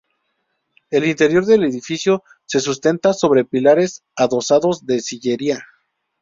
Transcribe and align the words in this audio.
El 0.89 1.05
interior 1.05 1.45
del 1.45 1.63
edificio 1.63 2.23
se 2.47 2.59
sustenta 2.59 3.13
sobre 3.13 3.45
pilares 3.45 4.01
adosados 4.15 4.87
de 4.87 4.99
sillería. 4.99 5.63